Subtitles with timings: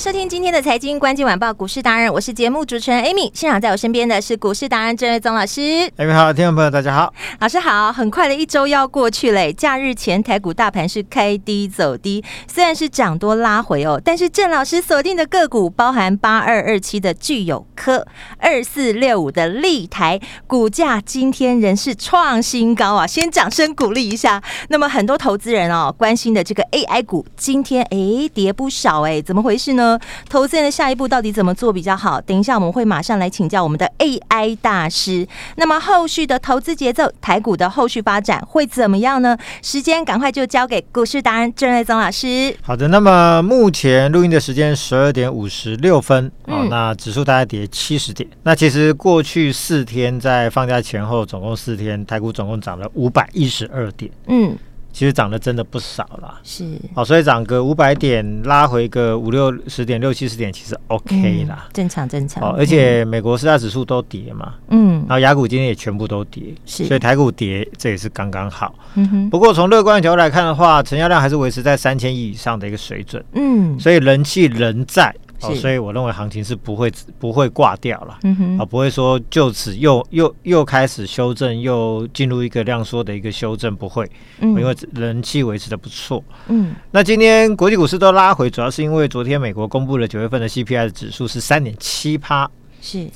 [0.00, 3.30] 收听今天的财经关键晚报股市达人，我是节目主持人 Amy。
[3.34, 5.60] 现场在我身边的是股市达人郑瑞宗老师。
[5.98, 7.92] Amy 好，听众朋友大家好，老师好。
[7.92, 18.06] 很快的一周要过去嘞，假日前台股大盘是开低走低，虽然是涨多拉回哦，但是郑老师锁定的个股包含八二二七的聚友科、
[18.38, 23.06] 二四六五的立台，股价今天仍是创新高啊！
[23.06, 24.42] 先掌声鼓励一下。
[24.70, 29.89] 那么很多投资人哦关心的这个 AI 股，今天哎跌不少哎，怎么回事呢？
[29.90, 32.20] 呢，投资人的下一步到底怎么做比较好？
[32.20, 35.26] 等一下我们会马上来请教我们的 AI 大师。
[35.56, 39.36] 那么后续的投资节奏，台股的后续发展会怎么样呢？
[39.62, 42.54] 时间赶快就交给股市达人郑瑞宗老师。
[42.62, 48.28] 好的，那么目前录音的时间十二点五十六分，嗯、哦，那指数大概跌七十点。
[48.42, 54.10] 那其实过去四天在放假前后，总共四天，台股总共涨了五百一十二点。
[54.28, 54.56] 嗯。
[54.92, 62.42] 其实涨得真的不少啦，是哦，所以涨个五百点，拉回个五六十点、六七十点，其实 OK 啦，正常正常。
[62.42, 68.74] 哦，而且美国四大指数都跌嘛，嗯，然后雅股今天也全部都跌，是，所以台股跌这也是刚刚好。
[68.94, 69.30] 嗯哼。
[69.30, 75.14] 不过从乐观的角度来看的话，成交量还是维持在三千亿以上的一个水准，嗯，所以人气仍在。
[75.42, 84.06] 哦，所以我认为行情是不会不会挂掉了，嗯哼，啊，不会说就此又又又开始修正，又进入一个量缩的一个修正，不会，
[84.40, 92.50] 嗯，因为人气维持的不错，嗯，那今天国际股市都拉回，主要是因为昨天美国公布了九月份的 CPI 的指数是三点七趴，
[92.82, 93.08] 是。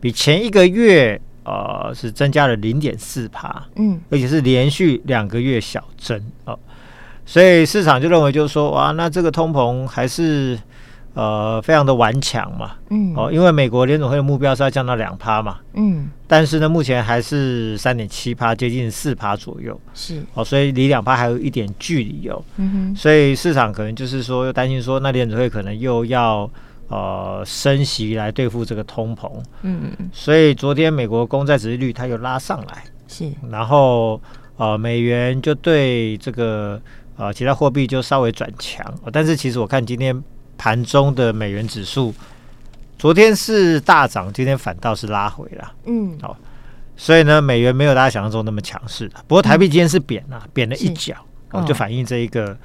[0.00, 6.56] 比前一个月呃是增加了零点四趴，嗯，而且是连续两个月小增哦，
[7.26, 10.56] 所以市场就认为就是说哇，那这个通膨还是。
[11.14, 26.50] 呃，非常的顽强嘛，嗯，哦，因为美国联总会的目标是要降到两趴嘛，嗯，但是呢，目前还是三点七趴，接近四趴左右，是，哦，所以离两趴还有一点距离哦，嗯哼，所以市场可能就是说，又担心说，那联总会可能又要
[26.88, 29.30] 呃升息来对付这个通膨，
[29.60, 29.92] 嗯。
[29.98, 34.18] 嗯，所以昨天美国公债殖利率它又拉上来，是，然后
[34.56, 36.80] 呃美元就对这个
[37.18, 40.24] 呃其他货币就稍微转强，但是其实我看今天。
[40.62, 42.14] 盘中的美元指数，
[42.96, 45.72] 昨天是大涨，今天反倒是拉回了。
[45.86, 46.38] 嗯，好，
[46.96, 49.10] 所以呢，美元没有大家想象中那么强势。
[49.26, 51.16] 不过台币今天是贬了，贬了一角，
[51.50, 52.56] 哦，就反映这一个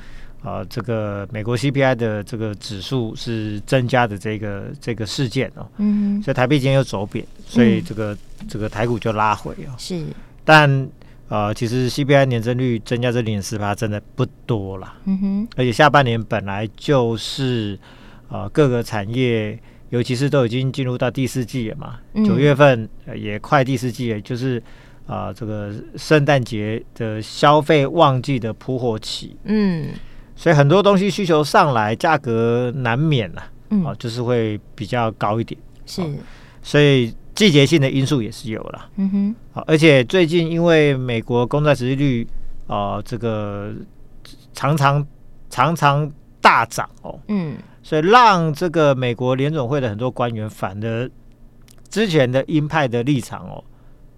[0.44, 5.68] 呃，这个美国 CPI 的这个指数是增加的这个这个事件哦。
[5.78, 8.16] 嗯，所以台币今天又走贬，所以这个
[8.48, 9.74] 这个台股就拉回哦。
[9.80, 10.06] 是，
[10.46, 10.88] 但
[11.30, 14.94] 呃，其实 CPI 年增率增加这零点四趴真的不多了。
[15.06, 17.78] 嗯哼，而且下半年本来就是
[18.30, 24.58] 呃各个产业，尤其是都已经进入到第四季了嘛，九、嗯、月份也快第四季了，就是
[25.06, 29.36] 啊、呃、这个圣诞节的消费旺季的铺货期。
[29.44, 29.90] 嗯，
[30.36, 33.52] 所以很多东西需求上来，价格难免了、啊。
[33.72, 35.60] 嗯，啊，就是会比较高一点。
[35.86, 36.02] 是，
[36.64, 37.14] 所以。
[37.38, 42.28] 季节性的因素也是有了，嗯哼，好，而且最近因为美国公债殖利率
[42.66, 43.72] 啊、呃，这个
[44.54, 45.06] 常常
[45.48, 46.12] 常常
[46.42, 51.08] 大涨哦，嗯，所以让这个美国联总会的很多官员反而
[51.90, 53.64] 之前的鹰派的立场哦，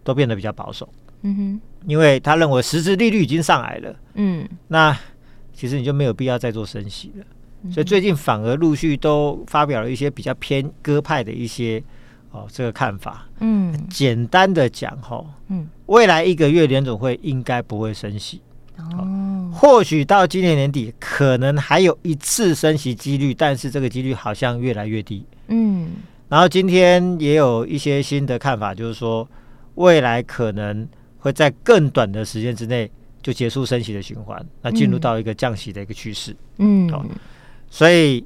[0.01, 0.87] 都变得比较保守，
[1.23, 4.97] 嗯哼，因为他认为实质利率已经上来了，嗯，那
[5.51, 7.25] 其实你就没有必要再做升息了，
[7.69, 11.83] 所以最近反而陆续都发表了一些比较偏鸽派的一些。
[12.31, 18.39] 哦，这个看法，嗯，简单的讲，哈，嗯，未来一个月联总会应该不会升息，
[18.77, 25.89] 哦，或许到今年年底可能还有一次升息几率，但是这个几率好像越来越低，嗯，
[26.27, 29.27] 然后今天也有一些新的看法，就是说
[29.73, 30.87] 未来可能
[31.17, 32.91] 会在更短的时间之内
[33.23, 37.03] 就结束升息的循环，那进入到一个降息的一个趋势，嗯，哦，
[37.71, 38.23] 所以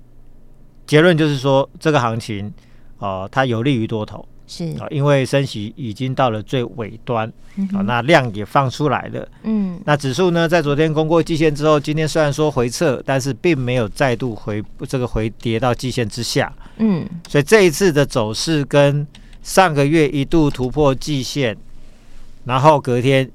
[0.86, 2.54] 结论就是说这个行情。
[3.03, 7.27] 哦，它有利于多头，是啊，因为升息已经到了最尾端，
[7.73, 19.05] 啊、那量也放出来了，嗯，那指数呢，在昨天攻过季线之后，今天虽然说回撤，但是并没有再度回这个回跌到季线之下，嗯，所以这一次的走势跟
[19.41, 21.57] 上个月一度突破季线，
[22.45, 23.29] 然后隔天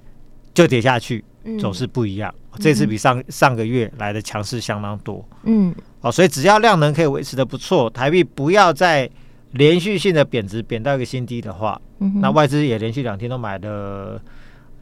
[0.55, 1.23] 就跌下去，
[1.61, 2.35] 走势不一样。
[2.53, 5.23] 嗯、这次比上上个月来的强势相当多。
[5.45, 9.09] 嗯，哦，所以只要量能可以维持的不错，台币不要再
[9.53, 14.21] 连续性的贬值，贬到一个新低的话，嗯、那外资也连续两天都买了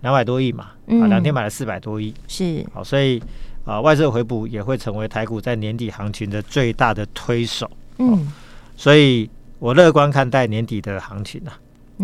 [0.00, 3.22] 两百多亿嘛，嗯、啊，两天买了四百多亿，是，好，所以
[3.64, 7.70] 啊，外资回补也会成为台股在年底行情的最大的推手。
[7.98, 8.32] 嗯，
[8.76, 9.28] 所以
[9.58, 11.58] 我乐观看待年底的行情啊，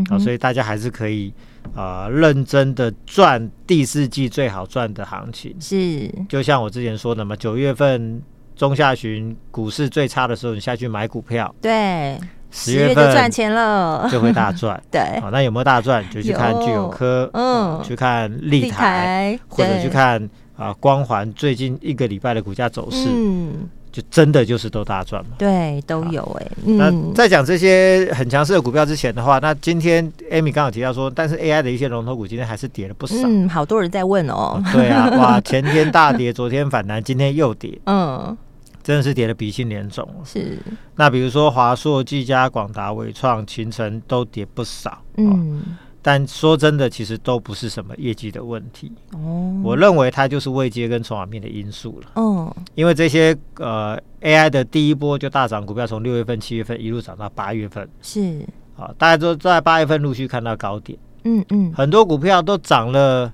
[0.09, 1.33] 好，所以大家还是可以
[1.75, 5.55] 啊、呃、认真的赚第四季最好赚的行情。
[5.61, 8.23] 是，就像我之前说的嘛，九月份
[8.57, 12.19] 中下旬股市最差的时候，你下去买股票，对，
[12.53, 14.81] 十月份就赚钱了，就会大赚。
[14.93, 16.05] 对，好，那有没有大赚？
[16.11, 20.23] 就去看聚友科，嗯、呃，去看立台，或者去看
[20.57, 23.09] 啊、呃、光环最近一个礼拜的股价走势。
[23.11, 23.69] 嗯。
[23.93, 25.33] 就真的就是都大赚嘛？
[25.37, 26.53] 对，都有哎、欸。
[26.65, 33.17] 嗯、那在讲这些很强势的股票之前的话，那今天 Amy 刚好提到说，但是 AI 的一些龙头股今天还是跌了不少。
[33.27, 34.35] 嗯，好多人在问哦。
[34.35, 37.79] 哦对啊，哇， 前天大跌，昨天反弹，今天又跌。
[37.85, 38.35] 嗯，
[38.83, 40.09] 真的是跌的鼻青脸肿。
[40.25, 40.59] 是。
[40.97, 45.03] 那比如说华硕、技嘉、广达、伟创、勤诚都跌不少。
[45.17, 45.59] 嗯。
[45.59, 45.63] 哦
[46.05, 48.91] 但说真的，其实都不是什么业绩的问题。
[49.13, 52.11] 哦，我认为它就是未接跟筹码面的因素了。
[52.21, 57.89] 哦，因为这些呃 AI 的第一波就大涨股票，从六月份、七月份一路涨到八月份。
[58.03, 58.45] 是
[58.77, 60.99] 啊，大家都在八月份陆续看到高点。
[61.23, 63.33] 嗯嗯，很多股票都涨了，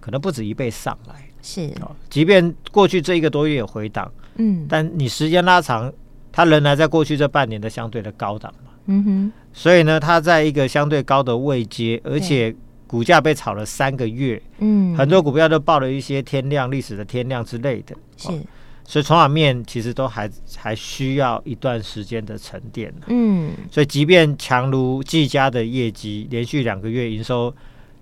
[0.00, 1.28] 可能不止一倍上来。
[1.42, 5.92] 是啊，即便过去这一个多月有回档，嗯，但你时间拉长，
[6.30, 8.52] 它仍然在过去这半年的相对的高档。
[8.86, 12.54] 嗯哼，所以呢，它在一个相对高的位阶，而且
[12.86, 18.28] 股价被炒了三个月，嗯，很多股票都报了一些天量、历史的天量之类的，是，
[18.84, 27.52] 所以筹码面其实都还还需要一段时间的沉淀，嗯，所以即便强如技嘉的业绩，连续两个月营收。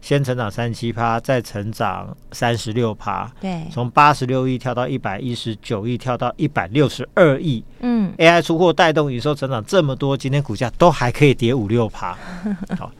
[0.05, 7.65] 先成长三十七趴，再成长三十六趴，对，从八十六亿跳到一百一十九亿，跳到一百六十二亿。
[7.81, 12.15] 嗯，AI 出货带动营收成长这么多，今天股价都还可以跌五六趴。
[12.79, 12.93] 好，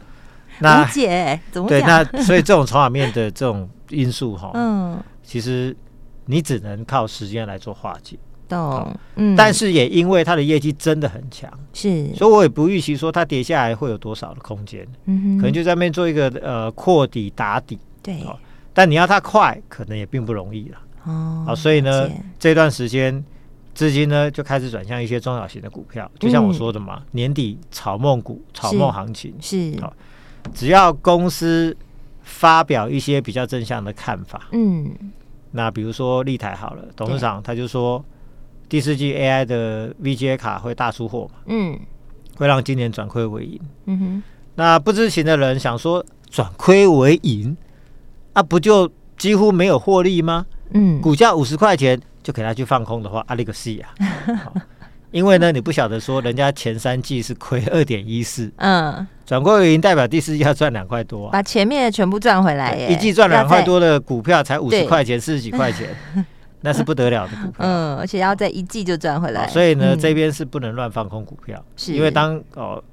[0.57, 1.79] 那解怎么对？
[1.83, 5.77] 那所以这种筹码面的这种因素哈， 嗯，其实
[6.25, 8.17] 你只能靠时间来做化解。
[8.47, 18.23] 懂，嗯，但是也因为它的业绩真的很强，是，所以我也不预期说它跌下来会有多少的空间，嗯哼，可能就在那边做一个呃扩底打底，对，
[18.73, 22.09] 但你要它快，可能也并不容易了，哦，啊，所以呢，
[22.39, 23.23] 这段时间
[23.73, 29.93] 资金呢就开始转向一些中小型的股票，就像我说的嘛，年底炒梦股、炒梦行情是，好，
[30.53, 31.75] 只要公司
[32.23, 34.91] 发表一些比较正向的看法，嗯，
[35.51, 38.03] 那比如说立台好了，董事长他就说。
[38.67, 41.39] 第四季 AI 的 VGA 卡会大出货嘛？
[41.47, 41.79] 嗯，
[42.37, 43.59] 会让今年转亏为盈。
[43.85, 44.23] 嗯哼，
[44.55, 47.55] 那不知情的人想说转亏为盈，
[48.33, 50.45] 啊，不就几乎没有获利吗？
[50.71, 53.93] 嗯，股价五十块钱就给他去放空的话，阿里个西啊！
[55.11, 62.87] 因为呢，你不晓得说人家前三季是亏二点一四，嗯，转亏为盈代表第四季要赚两块多，把前面的全部赚回来耶。
[62.91, 65.95] 一季赚两块多的股票才五十块钱，四十几块钱。
[66.65, 71.93] 那是不得了的股票，嗯，而且要在一季就赚回来，所以呢，嗯、这边是不能乱放空股票，是。
[71.93, 72.83] 因为当哦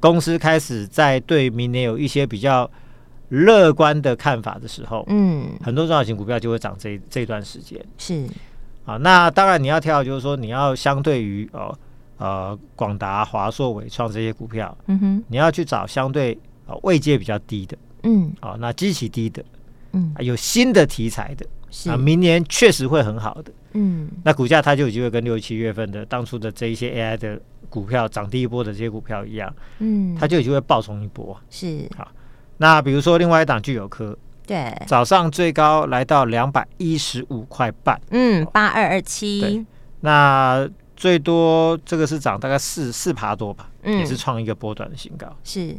[0.00, 2.68] 公司开始在对明年有一些比较
[3.28, 8.26] 乐观的看法的时候，嗯，很多中小型股票就会涨这这段时间，是。
[8.86, 11.76] 啊，那当然你要挑，就是说你要相对于哦
[12.16, 16.32] 呃广达、华硕、伟创这些股票，嗯哼，你要去找相对
[16.66, 19.44] 啊、哦、位阶比较低的，嗯，啊、哦，那基期低的，
[19.92, 21.44] 嗯，有新的题材的。
[21.70, 23.52] 是啊，明年确实会很好的。
[23.72, 29.54] 嗯，那股价它就有机会跟六七月份的当初的这一些 AI 的股票涨第一波的这些股票一样。
[29.78, 31.38] 嗯，它就有机会爆冲一波。
[31.50, 32.08] 是好，
[32.56, 38.00] 那比如说另外一档聚友科，对，早上最高来到两百一十五块半。
[38.10, 39.66] 嗯，八二二七。
[40.00, 45.26] 那最多这个是涨大概四四趴多吧，嗯，也是创一个波段的新高。
[45.44, 45.76] 是，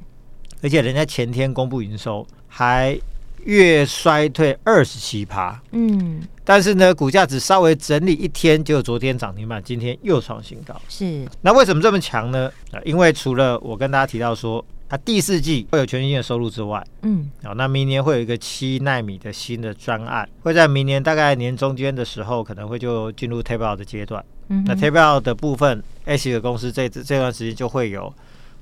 [0.61, 2.97] 而且人家前天公布营收还。
[3.45, 10.75] 月衰退二十七趴，嗯，但是呢，股价只稍微整理一天，就昨天涨停板，今天又创新高。
[10.87, 12.51] 是，那为什么这么强呢？
[12.83, 24.23] 因为除了我跟大家提到说，它第四季会有全新的收入之外，嗯，好，那明年会有一个七纳米的新的专案，会在明年大概年中间的时候，可能会就进入 table out 的阶段。
[24.47, 28.11] 嗯，那 table out 的部分，ASIC 的公司这这段时间就会有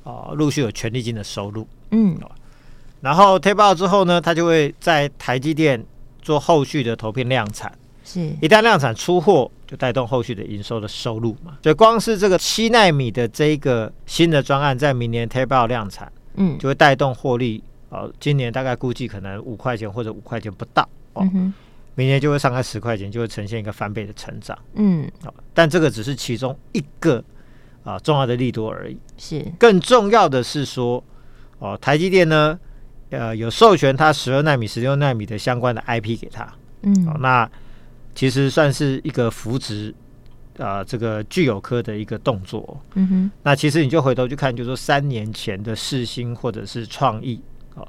[0.04, 1.68] 啊，陆续有权利金的收入。
[1.92, 2.18] 嗯。
[3.02, 5.84] 然后 tape out 之后呢，它就会在台积电
[6.22, 7.72] 做后续的投片量产。
[8.04, 11.58] 是，一旦量产出货，就带动后续的营收的收入嘛。
[11.62, 17.64] 所以光是这个七纳米的这一个新的专案，在明年 tape out 量产，嗯，就会带动获利。
[17.90, 21.54] 哦，今年大概估计可能五块钱或者五块钱不到哦，嗯、
[21.96, 24.58] 明年就会上开十块钱，就会呈现一个翻倍的成长。
[24.74, 27.24] 嗯，好，但这个只是其中一个
[27.86, 28.98] 啊重要的利多而已。
[29.18, 31.02] 是，更重要的是说，
[31.60, 32.60] 哦，台积电呢，
[33.10, 36.48] 呃，有授权他十二纳米、十六纳米的相关的 IP 给他。
[36.84, 37.50] 嗯，哦，那
[38.14, 39.94] 其实算是一个扶植
[40.58, 42.80] 啊这个具有科的一个动作。
[42.96, 47.42] 嗯哼，那其实你就回头去看，就是说三年前的世芯或者是创意。
[47.76, 47.88] 哦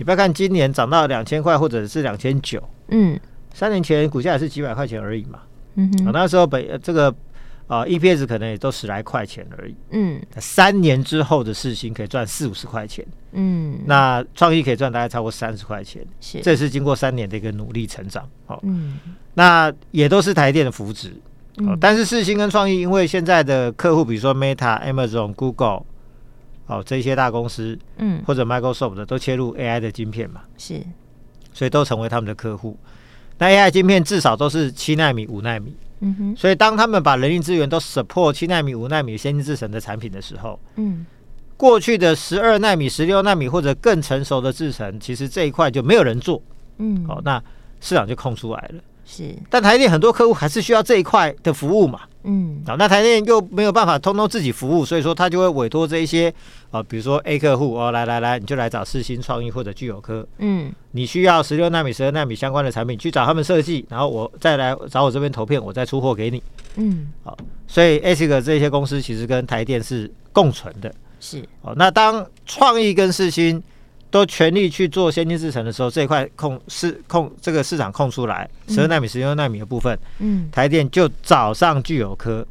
[0.00, 3.18] 你不要看今年涨到两千块或者是两千九，嗯，
[3.52, 5.40] 三年前股价也是几百块钱而已嘛，
[5.74, 7.12] 嗯哼，那时候本这个
[7.68, 18.98] 啊 EPS 可能也都十来块钱而已，嗯，三年之后的世星可以赚四五十块钱，嗯，那创意可以赚大概超过三十块钱，是，这是经过三年的一个努力成长，哦，嗯，
[19.34, 21.12] 那也都是台电的扶植，
[21.58, 25.84] 嗯，但是世星跟创意因为现在的客户比如说 Meta、Amazon、Google。
[26.70, 30.78] 哦，这些大公司，嗯，或者 Microsoft 的都切入 AI 的晶片嘛，是，
[31.54, 32.76] 所以都成为他们的客户。
[33.38, 36.36] 那 AI 晶片至少都是七纳米、五纳米，嗯哼。
[36.36, 41.06] 所以当他们把人力资源都 support 七纳米、五纳米先进制程的产品的时候，嗯，
[41.56, 46.42] 过去的十二纳米、十六纳米或者更成熟的制程，其实这一块就没有人做，
[46.78, 47.42] 嗯，好，那
[47.80, 48.82] 市场就空出来了。
[49.10, 56.32] 是，但台电很多客户还是需要这一块的服务嘛，嗯，好，那台电又没有办法通通自己服务，所以说他就会委托这一些
[56.70, 66.42] 啊，比如说 A 客户哦，来来来，你就来找世新创意或者聚友科，嗯，你需要十六纳米、十二纳米相关的产品，去找他们设计，然后我再来找我这边投片，我再出货给你，
[66.76, 67.34] 嗯，好，
[67.66, 73.62] 所以 ASIC 这些公司其实跟台电是共存的，是，哦，那当创意跟世芯。
[74.10, 82.46] 都全力去做先进制程的时候，这一块空市控这个市场空出来，十二纳米、十六纳米的部分，嗯，台电就找上具有科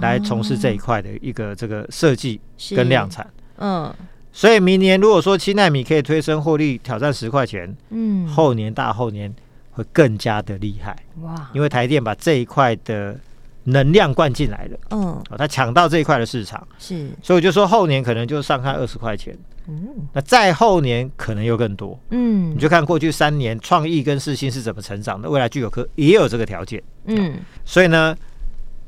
[0.00, 2.40] 来从事这一块的一个这个设计
[2.74, 3.94] 跟量产，嗯，
[4.32, 9.32] 所以明年如果说七纳米可以推升获利挑战十块钱，嗯，后年大后年
[9.72, 13.18] 会更加的厉害，哇，因为台电把这一块的
[13.64, 15.00] 能量灌进来了，嗯，
[15.30, 19.36] 哦，他抢到这一块的市场，是，所以我就说后年可能就上看二十块钱。
[19.68, 21.98] 嗯，那再后年可能又更多。
[22.10, 26.82] 嗯，你就看过去三年创意跟世新是怎么成长的，未来具有科也有这个条件。
[27.06, 28.16] 嗯，所以呢，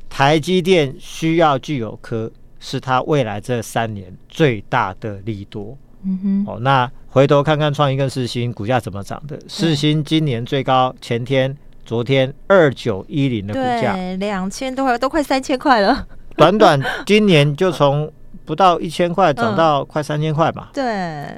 [0.09, 5.77] 台积电需要具有科是它未来这三年最大的利多。
[6.03, 9.37] 嗯哼，哦，那回头看看创意跟世新股价怎么涨的。
[9.47, 16.07] 世新今年最高前天、昨天二九一零的股价，两千多块，都快三千块了。
[16.37, 18.09] 短短今年就从。
[18.49, 20.71] 不到一千块涨到快三千块吧？
[20.73, 20.83] 对，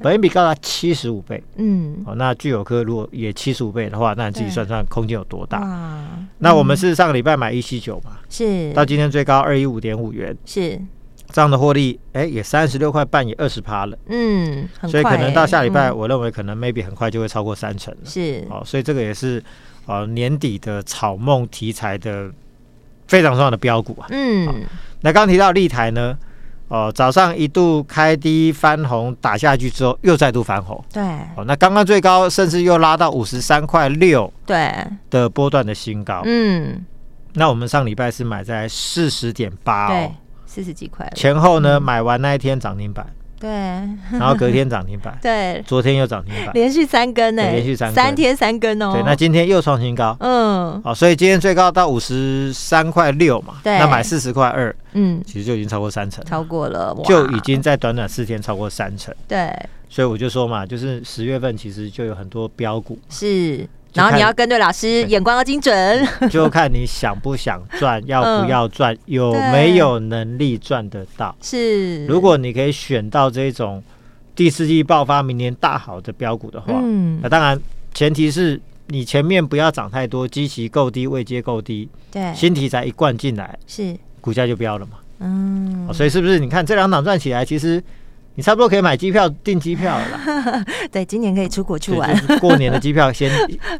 [0.01, 1.43] 本益比高达七十五倍。
[1.57, 5.59] 嗯，哦，那聚友科如果也七十五倍的话，那你自己算算空间有多大？
[6.37, 8.11] 那我们是上个礼拜买一七九嘛？
[8.29, 10.33] 是，到今天最高二一五点五元。
[10.45, 10.79] 是，
[11.33, 13.97] 这样的获利，哎，也三十六块半，也二十趴了。
[14.07, 17.99] 嗯，所以可能到下礼拜，我认为可能 maybe 很快就会超过三成了。
[18.05, 19.43] 是，哦，所以这个也是
[19.85, 22.31] 呃年底的草梦题材的
[23.05, 24.07] 非常重要的标股啊。
[24.11, 24.47] 嗯，
[25.01, 26.17] 那刚提到立台呢？
[26.71, 30.81] 哦，早上一度开低翻红，打下去之后又再度翻红。
[30.91, 31.03] 对，
[31.35, 34.73] 哦，那刚刚最高甚至又拉到五十三块六，对
[35.09, 36.21] 的波段的新高。
[36.23, 36.85] 嗯，
[37.33, 40.11] 那我们上礼拜是买在四十点八哦，
[40.45, 41.05] 四十几块。
[41.13, 43.05] 前后呢，嗯、买完那一天涨停板。
[43.41, 43.49] 对，
[44.13, 48.91] 然后隔天涨停板， 对，昨天又涨停板，连续三根呢，连续三三天三根哦。
[48.93, 59.51] 对，那今天又创新高，嗯，好，所以今天最高到五十三块六嘛，对，那买四十块二，嗯，其实就已经超过三成，超过了，就已经在短短四天超过三成，对，
[59.89, 63.67] 所以我就说嘛，就是十月份其实就有很多标股，是。
[63.93, 71.35] 然后你要跟对老师，眼光要精准，就看你 想不想赚，要不要赚，有没有能力赚得到。
[71.41, 73.83] 是，如果你可以选到这种
[74.35, 77.59] 第四季爆发、明年大好的标股的话，嗯，那当然
[77.93, 84.93] 前提是你前面不要涨太多，基期够低，位阶够低，对，新题材一灌进来，是股价就飙了嘛。
[85.19, 87.83] 嗯，所以是不是你看这两档赚起来，其实。
[88.35, 92.15] 你差不多可以买机票订机票了， 对，今年可以出国去玩。
[92.39, 93.29] 过年的机票先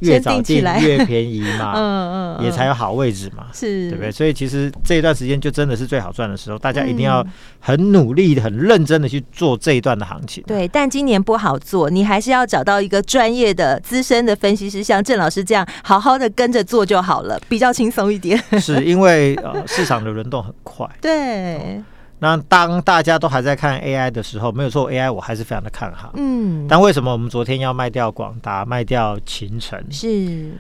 [0.01, 4.12] 越早订越便宜嘛， 嗯嗯，也才有好位置嘛，是，对不对？
[4.12, 7.25] 所以其实这一段时间就真的是最好赚的时候，大家一定要
[7.60, 10.43] 很努力的、很认真的去做这一段的行情。
[10.46, 18.38] 对，但今年不好做，你还是要找到一个专业的、资深的分析师，像郑老师这样，好好的跟着做就好了，比较轻松一点。
[18.60, 21.81] 是因为呃，市场的轮动很快， 对。
[22.24, 26.12] 那当大家都还在看 AI 的时候，没有错，AI 我还是非常的看好。
[26.18, 29.84] 嗯，但为什么我们昨天要卖掉广达，卖掉勤诚？
[29.90, 30.51] 是，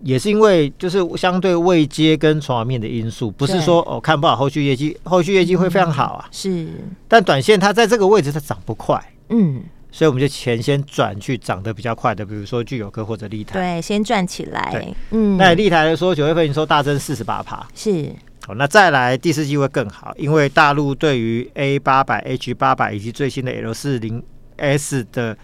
[0.00, 6.28] 也是因为就是相对未接跟筹码面的因素，不是说哦看不好后续业绩，后续业绩会非常好啊。
[6.30, 6.68] 是，
[7.08, 9.04] 但短线它在这个位置它涨不快。
[9.30, 9.60] 嗯，
[9.90, 14.68] 所以我们就钱先转去涨得比较快的，比如说具有科或者立台，对，先赚起来。
[14.70, 18.08] 对，嗯，那立台来说，九月份营收大增四十八趴，是。
[18.48, 24.22] 好，那再来第四季会更好，因为大陆对于 A 八百、H 八百以及最新的 L 四零
[24.56, 25.36] S 的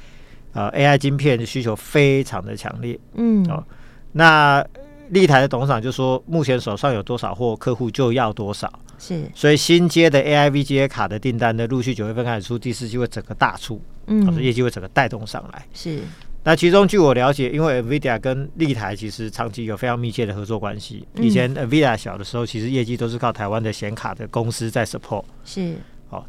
[0.54, 2.98] 呃 AI 晶片的需求非常的强烈。
[3.14, 3.62] 嗯，哦，
[4.12, 4.64] 那。
[5.10, 8.72] 立台的董事长就说：“目前手上有多少货，客户就要多少。
[8.98, 15.66] 是，所以新接的 AI VGA 卡的订单呢，陆续九月份开始出，第四季会整个大出，嗯，业绩会整个带动上来。
[15.74, 16.00] 是，
[16.44, 21.06] 那其中据我了解，因为 NVIDIA 跟立台其实长期有非常密切的合作关系。
[21.16, 25.24] 以前 NVIDIA 小的时候，其实业绩都是靠台湾的显卡的公司在 support。
[25.44, 25.74] 是，
[26.08, 26.24] 好，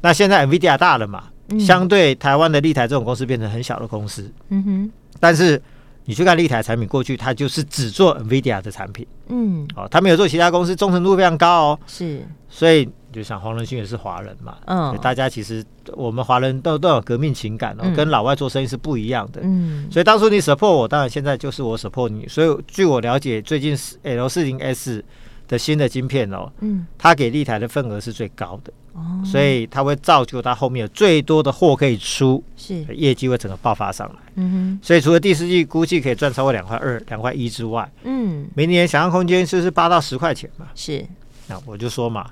[0.00, 1.24] 那现在 NVIDIA 大了嘛，
[1.58, 4.32] 相对台湾的立台这种公司变成很小的公司。
[4.48, 5.60] 嗯哼，但是。
[6.08, 25.02] 你去看立台产品，过去它就是只做 NVIDIA 的产品，嗯，哦，他没有做其他公司，忠诚度非常高哦，是，所以就想黄仁勋也是华人嘛，嗯，大家其实我们华人都都有革命情感哦，嗯、跟老外做生意是不一样的，嗯，所以当初你 support 我，当然现在就是我 support 你，所以据我了解，最近 L 四零 S
[25.48, 28.70] 的新的晶片哦，嗯，它给立台的份额是最高的。
[28.92, 29.22] 哦。
[29.24, 32.84] 所以它会造就它后面有最多的货可以出，是。
[32.94, 34.16] 业绩会整个爆发上来。
[34.34, 40.66] 嗯哼，所以除了第四季估计可以赚超过两块二、两块一之外，嗯，明年想象空间就是八到十块钱嘛。
[40.74, 41.06] 是，
[41.46, 42.28] 那我就说嘛，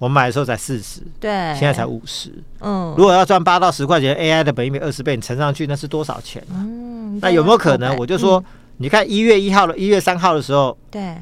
[0.00, 2.32] 我买的时候才四十，对，现在才五十。
[2.58, 6.42] 嗯，如果要赚八到十块钱，AI 的本益比二十倍，你乘上去那是多少钱？
[6.50, 7.96] 嗯，那有没有可能？
[7.96, 8.42] 我就说，
[8.78, 11.14] 你看一月一号的一月三号的时候，对，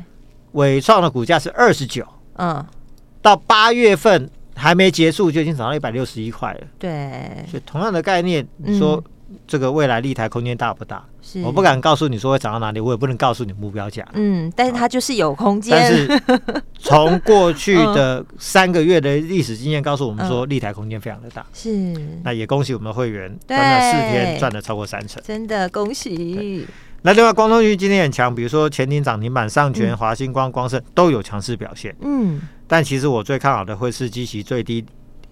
[0.52, 2.06] 伟创的股价是二十九，
[2.38, 2.64] 嗯，
[3.20, 4.30] 到八月份。
[4.60, 6.60] 还没结束就已经涨到一百六十一块了。
[6.80, 9.00] 对，所以同样的概念，你说
[9.46, 10.96] 这个未来立台空间大不大？
[11.17, 14.06] 是，我不敢告诉你说会涨到哪里，我也不能告诉你目标价。
[14.14, 15.76] 嗯，但是它就是有空间。
[15.76, 16.22] 但是
[16.78, 21.44] 从过去的三个月的历史经验告诉我们说，立台空间非常的大。
[21.52, 21.94] 是，
[22.24, 26.66] 那也恭喜我们的会员，短短四天赚了超过三成，真的恭喜。
[27.02, 31.94] 那另外，光通讯今天很强，比如说前顶涨停板、上全、华星光、光盛都有强势表现。
[32.00, 32.40] 嗯。
[32.66, 34.84] 但其实我最看好的会是基期最低、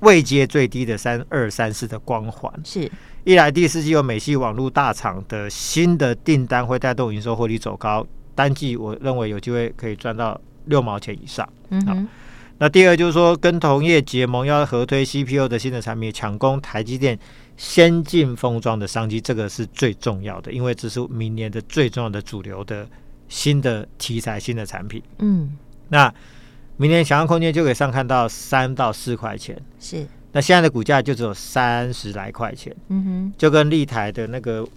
[0.06, 2.52] 位阶最低的三二三四的光环。
[2.64, 2.88] 是，
[3.24, 11.46] 一来第四季有美系网络大厂的新的订单会带动营收获利走高，单季我认为有机会可以赚到六毛钱以上。
[11.70, 11.96] 嗯好，
[12.58, 17.18] 那第二就是说跟同业结盟要合推 CPU 的新的产品，抢攻台积电
[17.56, 22.86] 先进封装的商机，这个是最重要的，因为这是明年的最重要的主流的
[23.28, 25.02] 新的题材、新的产品。
[25.18, 25.56] 嗯，
[25.88, 26.14] 那。
[26.78, 30.06] 明年想象空间就可以上看到三到四块钱，是。
[30.32, 34.68] 那现在的股价就只有三十来块钱，嗯哼，就跟立台的那个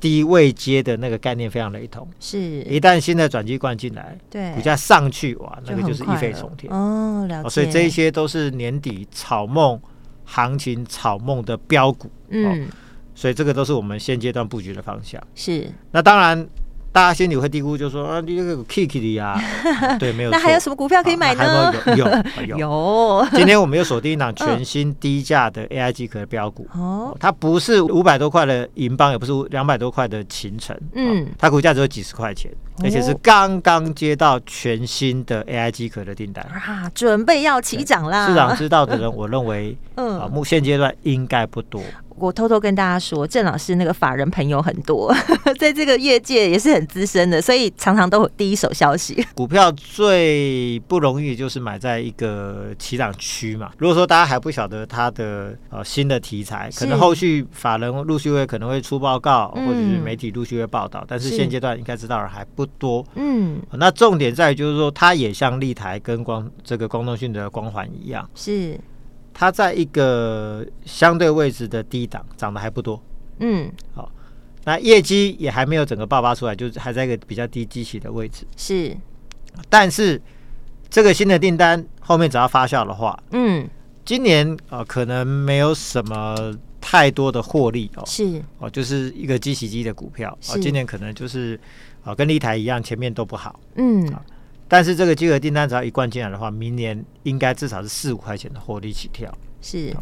[0.00, 2.08] 低位接的那个概念非常雷同。
[2.18, 7.24] 是，一旦新的转机灌进来，对，股价上去哇，那个就是一飞冲天哦。
[7.28, 7.48] 了解。
[7.48, 9.80] 所以这一些都是年底炒梦
[10.24, 12.68] 行情、炒梦的标股，嗯，
[13.14, 15.22] 所以这个都是我们现阶段布局的方向。
[15.36, 15.70] 是。
[15.92, 16.44] 那当然。
[16.94, 19.36] 大家心里会嘀咕，就说啊，你这个 Kiki 的呀，
[19.98, 20.30] 对，没有。
[20.30, 21.42] 那还有什么股票可以买呢？
[21.44, 22.06] 啊、有有
[22.46, 22.58] 有。
[22.58, 26.68] 有 今天我们又锁定一档全新低价的 AI 机壳的标股。
[26.72, 27.16] 哦。
[27.18, 30.78] 它不是五百多块的银邦，也不是两百多块的秦城。
[30.94, 31.26] 嗯。
[31.36, 32.48] 它股价只有几十块钱，
[32.84, 38.28] 而且是刚刚接到全新的 AI 机壳的订单啊，准备要起涨啦。
[38.28, 41.82] 市场知道的人，我认为， 嗯，啊，目现阶段应该不多。
[42.16, 45.12] 我偷偷跟大家说，郑老师那个法人朋友很多，
[45.58, 49.24] 在这个业界也是很资深的，所以常常都有第一手消息。
[49.34, 53.72] 股票最不容易就是买在一个起涨区嘛。
[53.78, 63.04] 如果说大家还不晓得它的呃新的题材，可能后续法人陆续会可能会出报告，或者是媒体陆续会报道，但是现阶段应该知道的还不多。
[63.16, 68.78] 嗯，那重点在于就是说，它也像立台跟光这个光通讯的光环一样，是。
[69.34, 73.02] 它在一个相对位置的低档，涨得还不多。
[73.40, 74.10] 嗯，好，
[74.64, 78.46] 那业绩也还没有整个爆发出来，就是还在一个比较低基期的位置。
[78.56, 78.96] 是，
[79.68, 80.22] 但是
[80.88, 83.68] 这个新的订单后面只要发酵的话，嗯，
[84.04, 88.04] 今年啊、呃、可能没有什么太多的获利哦。
[88.06, 91.56] 是哦，就是一个基期机的股票啊、哦，今年可能就是
[92.02, 93.58] 啊、呃、跟立台一样，前面都不好。
[93.74, 94.06] 嗯。
[94.66, 99.30] 但是这个金额订单只要一灌进来的话，明年应该至少是四五块钱的获利起跳。
[99.60, 99.94] 是，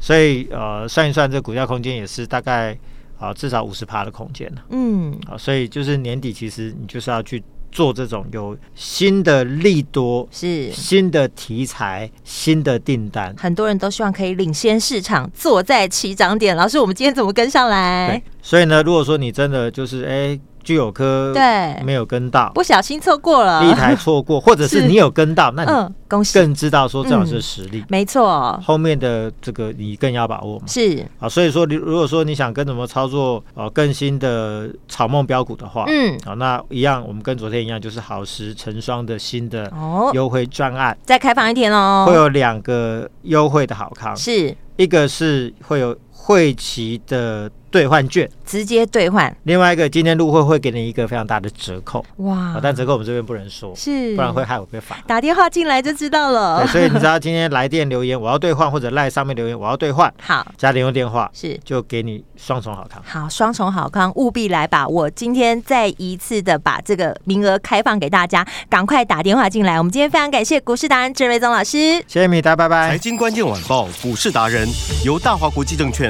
[0.00, 2.72] 所以呃算一算，这股价空间也是大概
[3.18, 4.50] 啊、呃、至少五十趴的空间。
[4.70, 13.34] 嗯，啊，所以就是年底其实你就是要去做这种有新的利多，是新的题材、新的订单。
[13.38, 16.56] 很多人都希望可以领先市场，坐在起涨点。
[16.56, 18.20] 老师，我们今天怎么跟上来？
[18.42, 20.40] 所以呢，如果说你真的就是哎。
[20.62, 21.82] 聚友科对。
[21.84, 26.38] 没有跟到，不小心错过了，一台错过，或者是你有跟到，那你恭喜。
[26.38, 28.58] 更知道说郑老师的实力，没错。
[28.64, 31.04] 后面的这个你更要把握嘛，是。
[31.18, 39.72] 啊，所以说你如果说你想跟怎么操作呃更新的草梦标股的话，嗯，好，那一样我们跟昨天一样，就是好时成双的新的
[40.12, 44.54] 优惠专案，再开放一天哦，会有两个优惠的好康，是。
[44.76, 47.50] 一个是会有会期的。
[47.70, 52.58] 兑换券直接兑换，另外一个今天入会会给你一个非常大的折扣哇！
[52.60, 54.98] 但折扣我们这边不能说，是不然会害我被罚。
[55.06, 56.64] 打电话进来就知道了。
[56.64, 63.00] 对，所以你知道 今天来电留言我要兑换，或者赖上面留言我要兑换，好加联用电话是就给你双重好康。
[63.06, 65.08] 好，双重好康，务必来把我。
[65.08, 69.78] 今天再一次的把这个名额开放给大家，赶快打电话进来。
[69.78, 71.78] 我们今天非常感谢股市达人郑瑞宗老师，
[72.08, 72.88] 谢谢米达，拜拜。
[72.88, 74.68] 财经关键晚报股市达人
[75.04, 76.09] 由大华国际证券